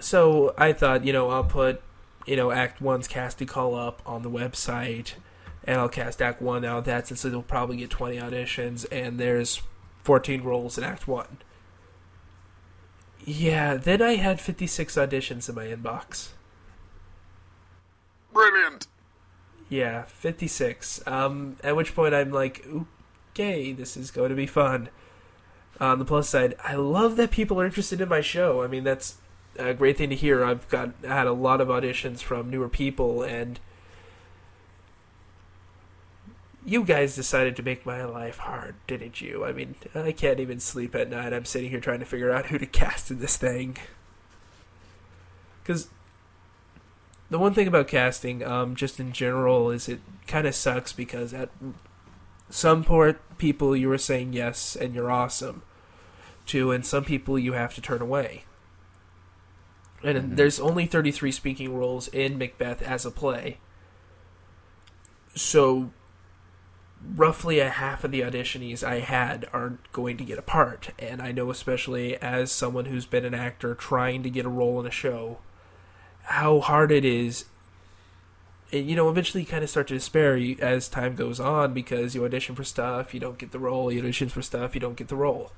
[0.00, 1.82] So I thought, you know, I'll put,
[2.28, 5.14] you know, Act One's casting call up on the website
[5.68, 9.20] and I'll cast Act One out of that since it'll probably get 20 auditions, and
[9.20, 9.60] there's
[10.02, 11.38] 14 roles in Act One.
[13.22, 16.28] Yeah, then I had 56 auditions in my inbox.
[18.32, 18.86] Brilliant.
[19.68, 21.06] Yeah, 56.
[21.06, 22.66] Um, at which point I'm like,
[23.32, 24.88] okay, this is going to be fun.
[25.80, 28.62] On the plus side, I love that people are interested in my show.
[28.62, 29.18] I mean, that's
[29.56, 30.44] a great thing to hear.
[30.44, 33.58] I've got had a lot of auditions from newer people, and
[36.64, 39.44] you guys decided to make my life hard, didn't you?
[39.44, 41.32] I mean, I can't even sleep at night.
[41.32, 43.78] I'm sitting here trying to figure out who to cast in this thing.
[45.62, 45.88] Because
[47.30, 51.32] the one thing about casting, um, just in general, is it kind of sucks because
[51.32, 51.50] at
[52.50, 55.62] some port people you were saying yes and you're awesome
[56.46, 58.44] to, and some people you have to turn away.
[60.02, 60.36] And Mhm.
[60.36, 63.58] there's only 33 speaking roles in Macbeth as a play.
[65.34, 65.90] So
[67.16, 71.22] roughly a half of the auditionees I had are going to get a part, and
[71.22, 74.86] I know especially as someone who's been an actor trying to get a role in
[74.86, 75.38] a show,
[76.24, 77.46] how hard it is.
[78.72, 82.14] And, you know, eventually you kind of start to despair as time goes on because
[82.14, 83.90] you audition for stuff, you don't get the role.
[83.90, 85.52] You audition for stuff, you don't get the role.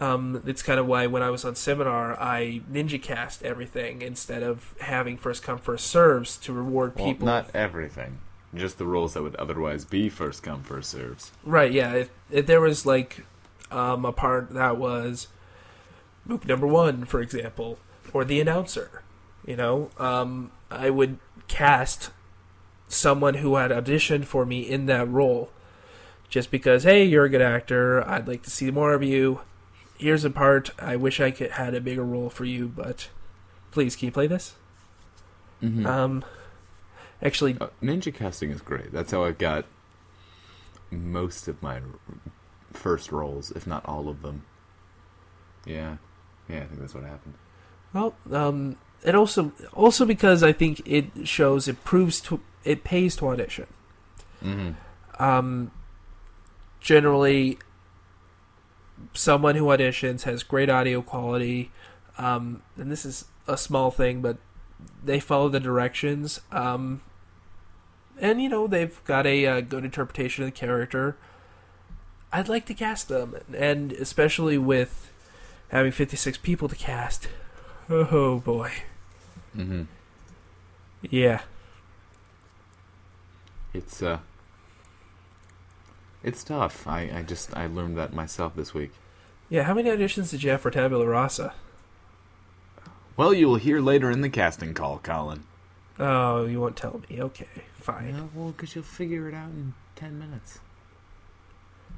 [0.00, 4.42] Um, it's kind of why when I was on seminar, I ninja cast everything instead
[4.42, 7.26] of having first come first serves to reward Well, people.
[7.26, 8.18] not everything.
[8.54, 11.32] Just the roles that would otherwise be first come, first serves.
[11.44, 11.92] Right, yeah.
[11.94, 13.24] If, if there was like
[13.70, 15.28] um, a part that was
[16.24, 17.78] Mook number one, for example,
[18.12, 19.02] or the announcer,
[19.44, 22.10] you know, um, I would cast
[22.86, 25.50] someone who had auditioned for me in that role
[26.28, 28.06] just because, hey, you're a good actor.
[28.08, 29.40] I'd like to see more of you.
[29.98, 30.70] Here's a part.
[30.78, 33.08] I wish I could had a bigger role for you, but
[33.70, 34.54] please, can you play this?
[35.62, 35.86] Mm-hmm.
[35.86, 36.24] Um,
[37.20, 38.92] actually, Uh, ninja casting is great.
[38.92, 39.66] That's how I got
[40.90, 41.80] most of my
[42.72, 44.44] first roles, if not all of them.
[45.66, 45.96] Yeah,
[46.48, 47.34] yeah, I think that's what happened.
[47.92, 53.16] Well, um, it also also because I think it shows it proves to it pays
[53.16, 53.66] to audition.
[54.42, 55.22] Mm-hmm.
[55.22, 55.72] Um,
[56.80, 57.58] generally,
[59.14, 61.70] someone who auditions has great audio quality,
[62.16, 64.38] um, and this is a small thing, but
[65.04, 66.40] they follow the directions.
[66.52, 67.02] Um,
[68.20, 71.16] and you know they've got a uh, good interpretation of the character.
[72.32, 75.10] I'd like to cast them, and especially with
[75.68, 77.28] having fifty six people to cast.
[77.88, 78.72] Oh boy.
[79.56, 79.84] Mm-hmm.
[81.02, 81.42] Yeah.
[83.72, 84.18] It's uh,
[86.28, 86.86] it's tough.
[86.86, 88.92] I, I just I learned that myself this week.
[89.48, 91.54] Yeah, how many auditions did you have for Tabula Rasa?
[93.16, 95.42] Well, you will hear later in the casting call, Colin.
[95.98, 97.20] Oh, you won't tell me.
[97.20, 98.30] Okay, fine.
[98.34, 100.60] well, because you'll figure it out in ten minutes.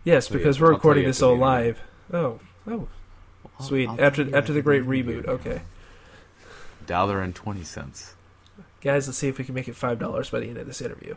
[0.05, 1.81] Yes, So, because we're I'll recording this all live.
[2.13, 2.89] Oh, oh,
[3.59, 3.89] I'll- sweet.
[3.89, 5.27] I'll after after the great end of the reboot.
[5.27, 5.63] Okay,
[6.87, 8.15] Dollar and twenty cents.
[8.81, 10.81] guys, let's see if we can make it five dollars by the end of this
[10.81, 11.17] interview.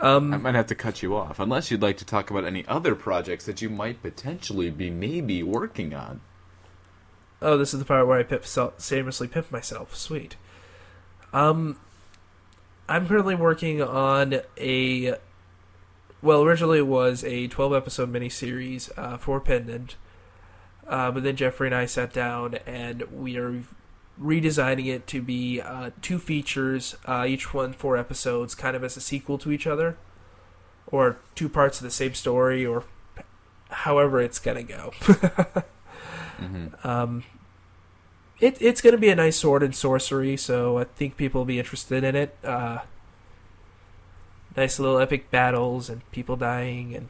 [0.00, 2.66] I Um, might have to cut you off, unless you'd like to talk about any
[2.66, 6.20] other projects that you might potentially be maybe working on.
[7.42, 8.44] oh, this is the part where I pip,
[8.80, 9.94] shamelessly pimp myself.
[9.96, 10.36] Sweet.
[11.32, 11.78] Um,
[12.88, 15.14] I'm currently working on a.
[16.20, 19.94] Well, originally it was a 12 episode miniseries uh, for Pendant,
[20.88, 23.62] uh, but then Jeffrey and I sat down and we are
[24.20, 28.96] redesigning it to be uh, two features, uh, each one four episodes, kind of as
[28.96, 29.96] a sequel to each other,
[30.86, 32.84] or two parts of the same story, or
[33.70, 34.92] however it's gonna go.
[36.40, 36.86] Mm-hmm.
[36.86, 37.24] Um,
[38.40, 41.46] it it's going to be a nice sword and sorcery, so I think people will
[41.46, 42.36] be interested in it.
[42.44, 42.80] Uh,
[44.56, 47.08] nice little epic battles and people dying and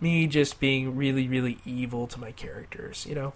[0.00, 3.06] me just being really really evil to my characters.
[3.08, 3.32] You know,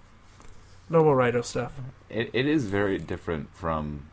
[0.93, 1.73] normal Rhino stuff.
[2.09, 4.07] It, it is very different from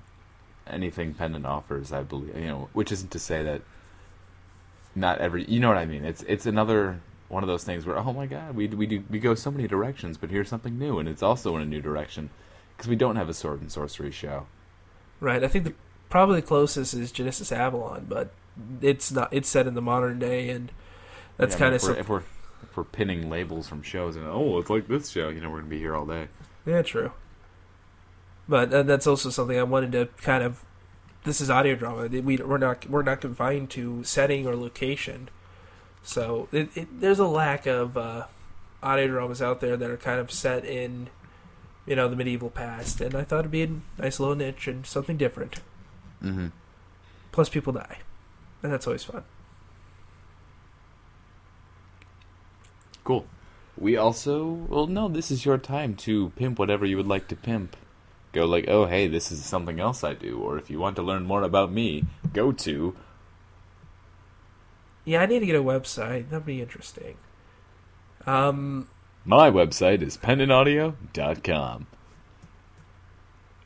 [0.66, 2.36] anything Pendant offers, I believe.
[2.38, 3.62] You know, which isn't to say that
[4.96, 5.44] not every.
[5.46, 6.06] You know what I mean?
[6.06, 9.20] It's it's another one of those things where oh my god, we we do we
[9.20, 12.30] go so many directions, but here's something new, and it's also in a new direction
[12.76, 14.48] because we don't have a sword and sorcery show.
[15.20, 15.44] Right.
[15.44, 15.74] I think the
[16.10, 18.32] probably the closest is Genesis Avalon, but
[18.82, 19.30] it's not.
[19.32, 20.72] It's set in the modern day, and
[21.38, 22.24] that's Yeah, kind of if we're
[22.64, 25.60] if we're pinning labels from shows and oh it's like this show, you know, we're
[25.60, 26.28] gonna be here all day.
[26.70, 27.14] Yeah, true.
[28.48, 30.64] But uh, that's also something I wanted to kind of.
[31.24, 32.08] This is audio drama.
[32.08, 35.30] We we're not we're not confined to setting or location,
[36.04, 38.26] so it, it, there's a lack of uh,
[38.84, 41.10] audio dramas out there that are kind of set in,
[41.88, 43.02] you know, the medieval past.
[43.02, 45.56] And I thought it'd be a nice little niche and something different.
[46.24, 46.48] Mm-hmm.
[47.32, 47.98] Plus, people die,
[48.62, 49.24] and that's always fun.
[53.04, 53.26] Cool.
[53.80, 57.36] We also, well, no, this is your time to pimp whatever you would like to
[57.36, 57.78] pimp.
[58.34, 60.38] Go like, oh, hey, this is something else I do.
[60.40, 62.96] Or if you want to learn more about me, go to.
[65.06, 66.30] Yeah, I need to get a website.
[66.30, 67.16] That'd be interesting.
[68.28, 68.90] Um,
[69.26, 71.88] My website is pendantaudio.com.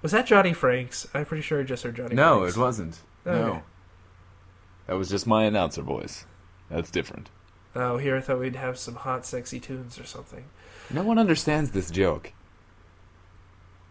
[0.04, 1.08] was that Johnny Franks?
[1.14, 2.16] I'm pretty sure I just heard Johnny.
[2.16, 2.56] No, Franks.
[2.56, 3.00] it wasn't.
[3.26, 3.40] Okay.
[3.40, 3.64] No.
[4.88, 6.26] That was just my announcer voice.
[6.70, 7.30] That's different.
[7.76, 10.46] Oh, here I thought we'd have some hot, sexy tunes or something.
[10.92, 12.34] No one understands this joke.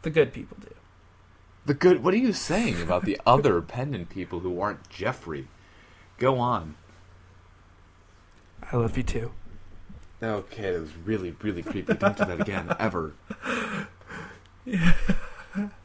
[0.03, 0.75] The good people do.
[1.67, 2.03] The good.
[2.03, 5.49] What are you saying about the other pendant people who aren't Jeffrey?
[6.19, 6.77] Go on.
[8.71, 9.33] I love you too.
[10.23, 11.95] Okay, that was really, really creepy.
[11.95, 13.15] Don't do that again, ever.
[14.65, 14.95] Yeah.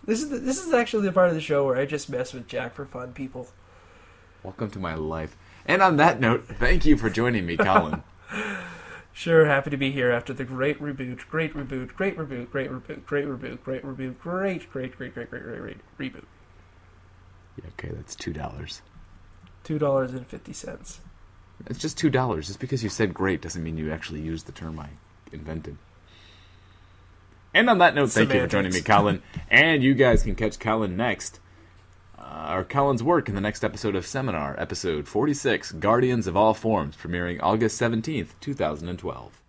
[0.05, 2.31] This is the, this is actually the part of the show where I just mess
[2.33, 3.49] with Jack for fun, people.
[4.41, 5.35] Welcome to my life.
[5.67, 8.03] And on that note, thank you for joining me, Colin.
[9.17, 13.03] Sure, happy to be here after the great reboot, great reboot, great reboot, great reboot,
[13.07, 16.25] great reboot, great reboot, great, great, great, great, great, great, great reboot.
[17.57, 18.83] Yeah, okay, that's two dollars.
[19.63, 20.99] Two dollars and fifty cents.
[21.65, 22.45] It's just two dollars.
[22.45, 24.89] Just because you said great doesn't mean you actually used the term I
[25.31, 25.77] invented.
[27.55, 29.23] And on that note, thank you for joining me, Colin.
[29.49, 31.39] And you guys can catch Colin next,
[32.27, 36.53] uh, or Colin's work in the next episode of Seminar, episode 46, Guardians of All
[36.53, 39.41] Forms, premiering August 17th, 2012.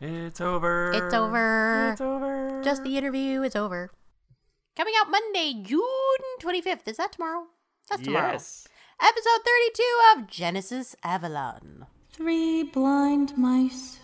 [0.00, 0.90] It's over.
[0.92, 1.90] It's over.
[1.92, 2.60] It's over.
[2.64, 3.90] Just the interview is over.
[4.76, 5.82] Coming out Monday, June
[6.40, 6.88] 25th.
[6.88, 7.44] Is that tomorrow?
[7.88, 8.32] That's tomorrow.
[8.32, 8.66] Yes.
[9.00, 9.82] Episode 32
[10.16, 11.86] of Genesis Avalon.
[12.10, 14.00] Three blind mice.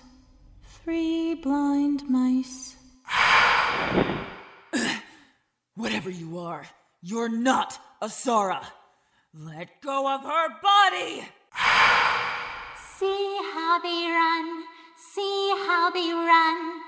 [0.62, 2.76] Three blind mice.
[5.74, 6.66] Whatever you are,
[7.02, 8.64] you're not Asara.
[9.34, 11.28] Let go of her body!
[12.76, 14.64] See how they run.
[14.96, 16.80] See how they run.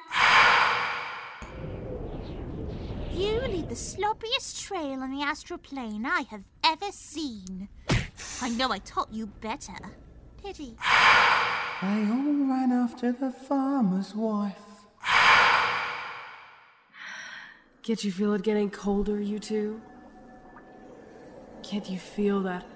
[3.12, 7.68] You lead the sloppiest trail on the astral plane I have ever seen.
[8.40, 9.74] I know I taught you better.
[10.42, 10.76] Pity.
[11.82, 14.54] They all ran after the farmer's wife.
[17.82, 19.80] Can't you feel it getting colder, you two?
[21.70, 22.66] Can't you feel that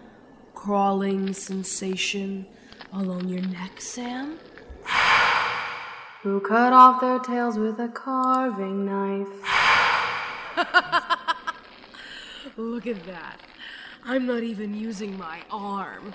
[0.55, 2.47] crawling sensation
[2.93, 4.39] along your neck, Sam?
[6.23, 9.27] Who cut off their tails with a carving knife?
[12.57, 13.41] Look at that.
[14.05, 16.15] I'm not even using my arm.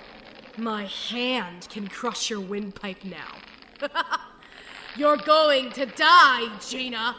[0.56, 3.36] My hand can crush your windpipe now.
[4.96, 7.14] You're going to die, Gina!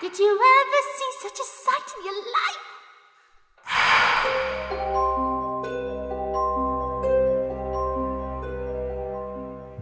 [0.00, 2.65] Did you ever see such a sight in your life?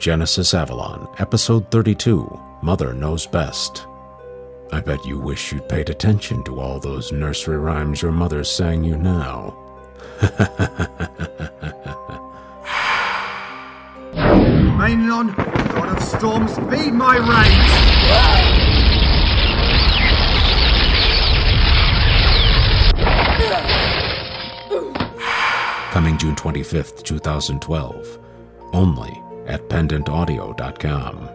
[0.04, 2.28] Genesis Avalon, Episode 32
[2.60, 3.86] Mother Knows Best.
[4.70, 8.84] I bet you wish you'd paid attention to all those nursery rhymes your mother sang
[8.84, 9.56] you now.
[14.76, 15.34] Mainlon,
[15.72, 17.70] God of Storm, speed my rage!
[25.92, 28.18] Coming June 25th, 2012.
[28.74, 31.28] Only at pendantaudio.com.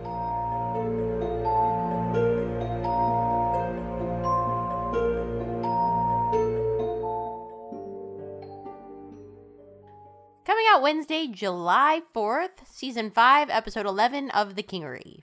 [10.46, 15.22] Coming out Wednesday, July 4th, Season 5, Episode 11 of The Kingery.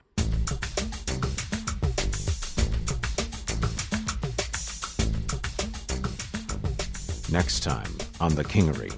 [7.29, 8.95] Next time on The Kingery.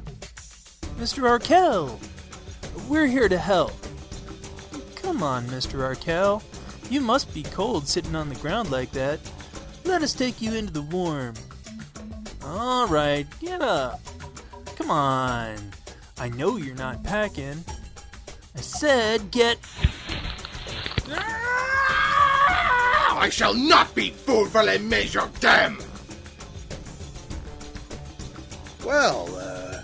[0.98, 1.28] Mr.
[1.28, 2.00] Arkell,
[2.88, 3.74] we're here to help.
[4.96, 5.84] Come on, Mr.
[5.84, 6.44] Arkell.
[6.90, 9.20] You must be cold sitting on the ground like that.
[9.86, 11.34] Let us take you into the warm.
[12.44, 14.02] All right, get up.
[14.76, 15.58] Come on.
[16.18, 17.64] I know you're not packing.
[18.56, 19.58] I said get.
[23.22, 24.80] I shall not be food for les
[25.40, 25.78] dam!
[28.86, 29.82] Well, uh,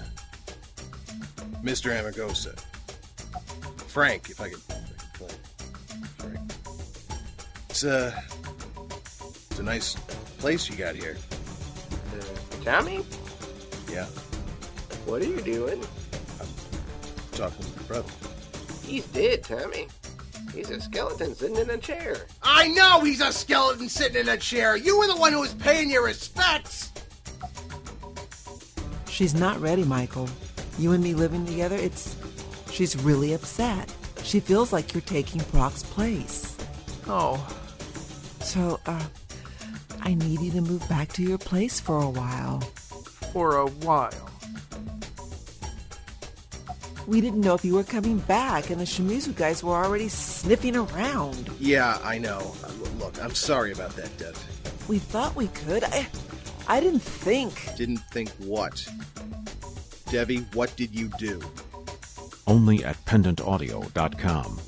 [1.61, 1.91] Mr.
[1.91, 2.57] Amagosa.
[3.95, 5.29] Frank, if I could, if I could play
[6.17, 6.51] Frank.
[7.69, 8.11] It's uh,
[9.49, 9.93] it's a nice
[10.37, 11.15] place you got here.
[12.65, 13.05] Tommy,
[13.89, 14.03] Yeah,
[15.05, 15.81] what are you doing?
[16.41, 16.47] I'm
[17.31, 18.11] talking to your brother.
[18.83, 19.87] He's dead, Tommy.
[20.53, 22.27] He's a skeleton sitting in a chair.
[22.43, 24.75] I know he's a skeleton sitting in a chair!
[24.75, 26.91] You were the one who was paying your respects!
[29.07, 30.27] She's not ready, Michael.
[30.77, 32.14] You and me living together, it's.
[32.75, 33.89] She's really upset.
[34.23, 36.57] She feels like you're taking Brock's place.
[37.07, 37.37] Oh,
[38.41, 39.01] So, uh,
[40.01, 42.59] I need you to move back to your place for a while.
[43.31, 44.29] for a while.
[47.07, 50.75] We didn't know if you were coming back, and the Shimizu guys were already sniffing
[50.75, 51.49] around.
[51.59, 52.53] Yeah, I know.
[52.99, 54.35] Look, I'm sorry about that, Dev.
[54.89, 55.83] We thought we could.
[55.85, 56.07] I,
[56.67, 57.75] I didn't think.
[57.77, 58.85] Didn't think what?
[60.09, 61.39] Debbie, what did you do?
[62.47, 64.61] Only at pendantaudio.com.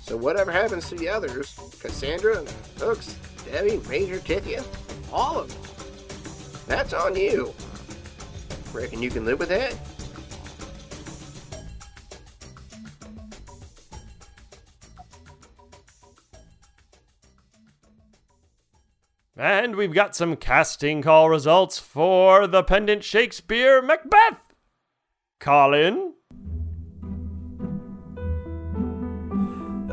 [0.00, 2.44] So whatever happens to the others, Cassandra,
[2.78, 3.18] Hooks,
[3.50, 4.64] Debbie, Major, Tithia,
[5.12, 7.54] all of them, that's on you.
[8.72, 9.76] Reckon you can live with that?
[19.36, 24.54] And we've got some casting call results for the Pendant Shakespeare Macbeth.
[25.40, 26.14] Colin.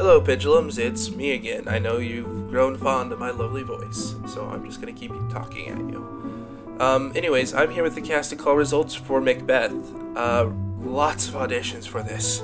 [0.01, 0.79] Hello, Pendulums.
[0.79, 1.67] It's me again.
[1.67, 5.67] I know you've grown fond of my lovely voice, so I'm just gonna keep talking
[5.69, 6.75] at you.
[6.79, 9.71] Um, anyways, I'm here with the casting call results for Macbeth.
[10.17, 10.49] Uh,
[10.79, 12.41] lots of auditions for this.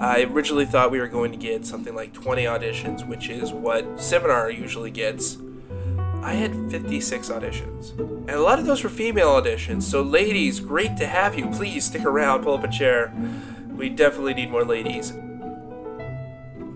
[0.00, 4.00] I originally thought we were going to get something like 20 auditions, which is what
[4.00, 5.38] Seminar usually gets.
[6.24, 7.96] I had 56 auditions.
[8.00, 11.46] And a lot of those were female auditions, so ladies, great to have you.
[11.50, 13.14] Please stick around, pull up a chair.
[13.76, 15.12] We definitely need more ladies.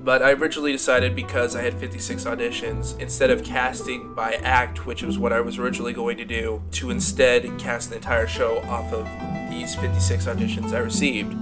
[0.05, 5.03] But I originally decided because I had 56 auditions, instead of casting by act, which
[5.03, 8.93] was what I was originally going to do, to instead cast the entire show off
[8.93, 9.09] of
[9.51, 11.35] these 56 auditions I received.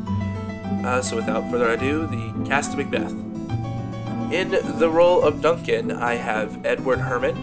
[0.87, 3.11] Uh, so without further ado, the cast of Macbeth.
[4.33, 7.37] In the role of Duncan, I have Edward Herman.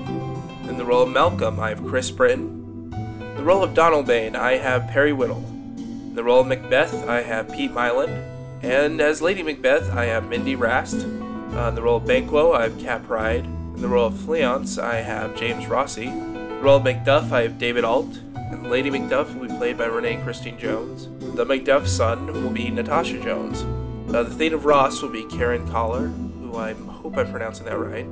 [0.70, 2.94] In the role of Malcolm, I have Chris Britton.
[2.94, 5.44] In the role of Donalbain, I have Perry Whittle.
[5.78, 8.39] In the role of Macbeth, I have Pete Myland.
[8.62, 10.96] And as Lady Macbeth, I have Mindy Rast.
[10.96, 13.46] Uh, in the role of Banquo, I have Cap Ride.
[13.46, 16.08] In the role of Fleance, I have James Rossi.
[16.08, 18.20] The role of Macduff, I have David Alt.
[18.36, 21.08] And Lady Macduff will be played by Renee Christine Jones.
[21.36, 23.64] The Macduff son will be Natasha Jones.
[24.14, 27.78] Uh, the Thane of Ross will be Karen Collar, who I hope I'm pronouncing that
[27.78, 28.08] right.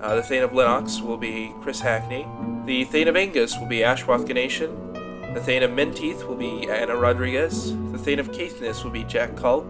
[0.00, 2.26] Uh, the Thane of Lennox will be Chris Hackney.
[2.66, 4.89] The Thane of Angus will be Ashwath Ganation.
[5.32, 7.72] The Thane of Menteith will be Anna Rodriguez.
[7.92, 9.68] The Thane of Caithness will be Jack Culk.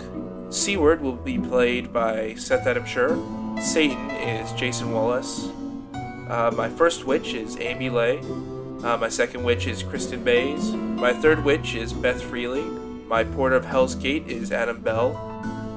[0.49, 3.19] Siward will be played by Seth Adam Sure.
[3.61, 5.51] Seyton is Jason Wallace.
[6.31, 8.21] Uh, my first witch is Amy Lay.
[8.83, 10.71] Uh, my second witch is Kristen Bays.
[10.73, 12.63] My third witch is Beth Freely.
[12.63, 15.13] My porter of Hell's Gate is Adam Bell.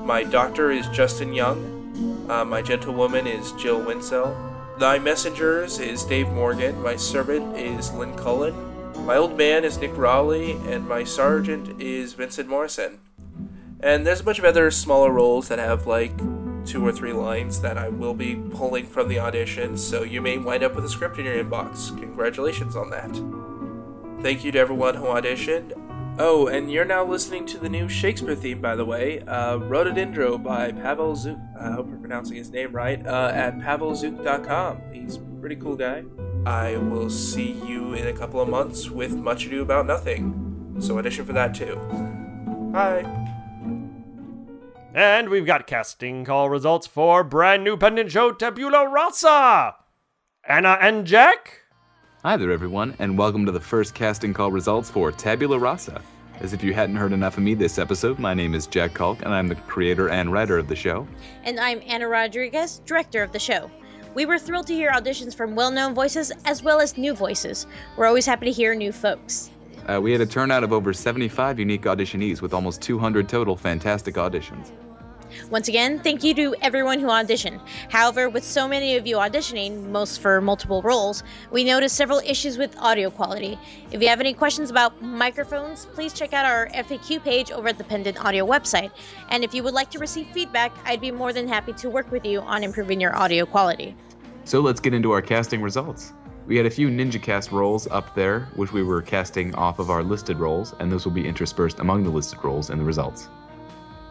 [0.05, 2.25] My doctor is Justin Young.
[2.29, 4.33] Uh, my gentlewoman is Jill Winsell.
[4.79, 6.81] Thy messengers is Dave Morgan.
[6.81, 8.72] My servant is Lynn Cullen.
[9.03, 12.99] My old man is Nick Rowley, and my sergeant is Vincent Morrison.
[13.81, 16.17] And there's a bunch of other smaller roles that have like
[16.65, 20.37] two or three lines that I will be pulling from the audition, so you may
[20.37, 21.89] wind up with a script in your inbox.
[21.99, 24.23] Congratulations on that.
[24.23, 25.73] Thank you to everyone who auditioned.
[26.17, 30.41] Oh, and you're now listening to the new Shakespeare theme, by the way, uh, Rhododendro
[30.41, 31.39] by Pavel Zook.
[31.59, 33.05] I hope I'm pronouncing his name right.
[33.05, 34.81] Uh, at pavelzook.com.
[34.93, 36.03] He's a pretty cool guy.
[36.45, 40.75] I will see you in a couple of months with Much Ado About Nothing.
[40.79, 41.77] So audition for that too.
[42.73, 43.05] Bye.
[44.93, 49.75] And we've got casting call results for brand new pendant show Tabula Rasa.
[50.43, 51.61] Anna and Jack.
[52.23, 56.01] Hi there, everyone, and welcome to the first casting call results for Tabula Rasa.
[56.41, 59.21] As if you hadn't heard enough of me this episode, my name is Jack Culk,
[59.21, 61.07] and I'm the creator and writer of the show.
[61.45, 63.71] And I'm Anna Rodriguez, director of the show.
[64.15, 67.65] We were thrilled to hear auditions from well known voices as well as new voices.
[67.97, 69.49] We're always happy to hear new folks.
[69.87, 74.15] Uh, we had a turnout of over 75 unique auditionees with almost 200 total fantastic
[74.15, 74.71] auditions.
[75.49, 77.59] Once again, thank you to everyone who auditioned.
[77.89, 82.57] However, with so many of you auditioning, most for multiple roles, we noticed several issues
[82.57, 83.57] with audio quality.
[83.91, 87.77] If you have any questions about microphones, please check out our FAQ page over at
[87.77, 88.91] the Pendant Audio website.
[89.29, 92.11] And if you would like to receive feedback, I'd be more than happy to work
[92.11, 93.95] with you on improving your audio quality.
[94.45, 96.13] So let's get into our casting results.
[96.45, 99.89] We had a few Ninja Cast roles up there, which we were casting off of
[99.89, 103.29] our listed roles, and those will be interspersed among the listed roles in the results.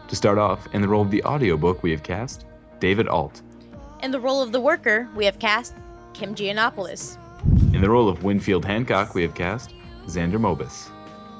[0.09, 2.45] To start off, in the role of the audiobook, we have cast
[2.79, 3.41] David Alt.
[4.01, 5.73] In the role of the worker, we have cast
[6.13, 7.17] Kim Giannopoulos.
[7.73, 9.73] In the role of Winfield Hancock, we have cast
[10.07, 10.89] Xander Mobus.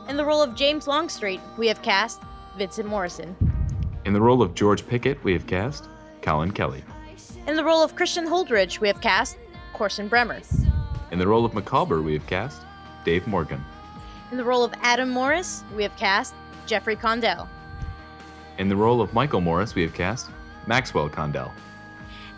[0.09, 2.21] In the role of James Longstreet, we have cast
[2.57, 3.35] Vincent Morrison.
[4.05, 5.87] In the role of George Pickett, we have cast
[6.21, 6.83] Colin Kelly.
[7.47, 9.37] In the role of Christian Holdridge, we have cast
[9.73, 10.41] Corson Bremer.
[11.11, 12.61] In the role of Macalber, we have cast
[13.03, 13.63] Dave Morgan.
[14.31, 16.33] In the role of Adam Morris, we have cast
[16.65, 17.47] Jeffrey Condell.
[18.59, 20.29] In the role of Michael Morris, we have cast
[20.67, 21.51] Maxwell Condell.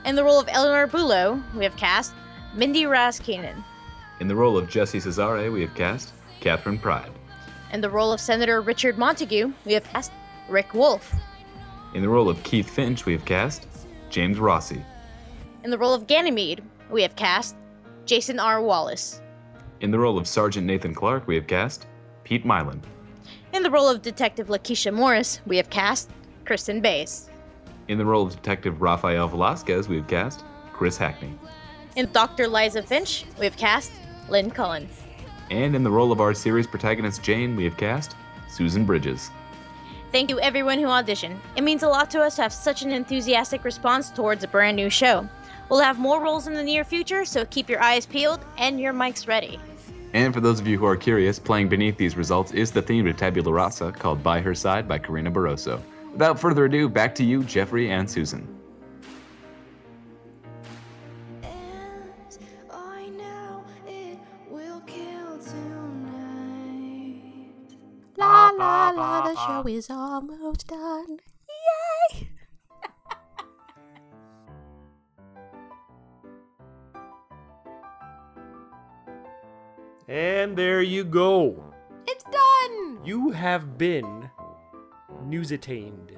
[0.05, 2.13] In the role of Eleanor Bulow, we have cast
[2.53, 3.61] Mindy Raskinen.
[4.21, 7.11] In the role of Jesse Cesare, we have cast Catherine Pride.
[7.73, 10.13] In the role of Senator Richard Montague, we have cast
[10.47, 11.13] Rick Wolf.
[11.93, 13.67] In the role of Keith Finch, we have cast
[14.09, 14.81] James Rossi.
[15.65, 17.57] In the role of Ganymede, we have cast
[18.05, 18.61] Jason R.
[18.61, 19.21] Wallace.
[19.81, 21.87] In the role of Sergeant Nathan Clark, we have cast
[22.23, 22.83] Pete Myland.
[23.55, 26.09] In the role of Detective Lakeisha Morris, we have cast
[26.43, 27.29] Kristen Bays.
[27.87, 30.43] In the role of Detective Rafael Velasquez, we have cast
[30.73, 31.39] Chris Hackney.
[31.95, 32.49] In Dr.
[32.49, 33.93] Liza Finch, we have cast
[34.27, 34.89] Lynn Cullen.
[35.51, 38.17] And in the role of our series protagonist Jane, we have cast
[38.49, 39.31] Susan Bridges.
[40.11, 41.37] Thank you everyone who auditioned.
[41.55, 44.75] It means a lot to us to have such an enthusiastic response towards a brand
[44.75, 45.29] new show.
[45.69, 48.91] We'll have more roles in the near future, so keep your eyes peeled and your
[48.91, 49.61] mics ready.
[50.15, 53.03] And for those of you who are curious, playing beneath these results is the theme
[53.03, 55.81] to Tabula Rasa called By Her Side by Karina Barroso.
[56.13, 58.47] Without further ado, back to you, Jeffrey and Susan.
[68.17, 71.19] La la la, the show is almost done.
[80.07, 81.63] And there you go.
[82.07, 82.99] It's done!
[83.03, 84.29] You have been
[85.27, 86.11] newsitained,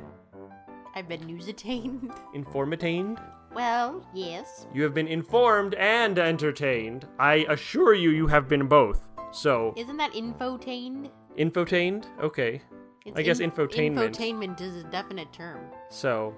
[0.95, 2.11] I've been newsitained.
[2.35, 3.21] informatained.
[3.53, 4.67] Well, yes.
[4.73, 7.07] You have been informed and entertained.
[7.19, 9.07] I assure you, you have been both.
[9.31, 11.09] So, Isn't that infotained?
[11.37, 12.05] infotained?
[12.21, 12.61] Okay.
[13.05, 14.15] It's I guess in- infotainment.
[14.15, 15.61] Infotainment is a definite term.
[15.89, 16.33] So,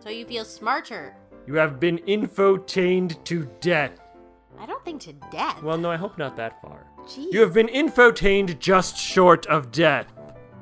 [0.00, 1.14] So you feel smarter.
[1.46, 4.00] you have been infotained to death.
[4.60, 5.62] I don't think to death.
[5.62, 6.86] Well, no, I hope not that far.
[7.04, 7.32] Jeez.
[7.32, 10.06] You have been infotained just short of death.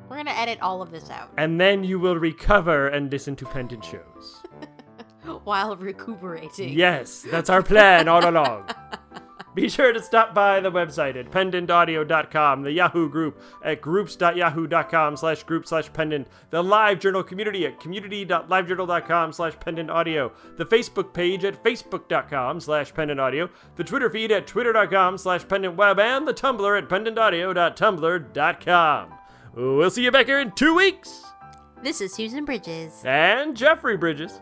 [0.09, 3.45] We're gonna edit all of this out And then you will recover and listen to
[3.45, 4.41] pendant shows.
[5.43, 6.69] while recuperating.
[6.69, 8.69] Yes, that's our plan all along.
[9.55, 15.43] Be sure to stop by the website at pendantaudio.com, the Yahoo group at groups.yahoo.com slash
[15.43, 21.43] group slash pendant, the live journal community at community.livejournal.com slash pendant audio, the Facebook page
[21.45, 26.33] at facebook.com slash pendant audio, the Twitter feed at twitter.com slash pendant web, and the
[26.33, 29.13] Tumblr at pendantaudio.tumblr.com.
[29.55, 31.23] We'll see you back here in two weeks.
[31.81, 33.01] This is Susan Bridges.
[33.05, 34.41] And Jeffrey Bridges.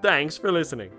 [0.00, 0.92] Thanks for listening.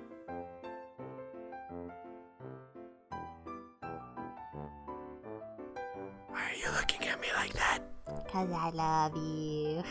[6.70, 7.80] You looking at me like that?
[8.32, 9.84] Cause I love you.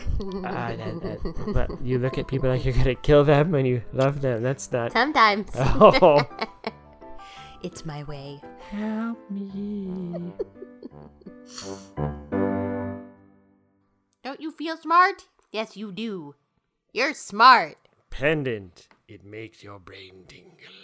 [0.45, 3.81] Ah, that- that- but you look at people like you're gonna kill them when you
[3.93, 4.43] love them.
[4.43, 4.91] That's not.
[4.91, 5.49] Sometimes.
[5.55, 6.21] Oh.
[7.63, 8.41] it's my way.
[8.71, 10.33] Help me.
[14.23, 15.27] Don't you feel smart?
[15.51, 16.35] Yes, you do.
[16.93, 17.75] You're smart.
[18.09, 18.87] Pendant.
[19.07, 20.75] It makes your brain tingle.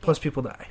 [0.00, 0.68] Plus, people die.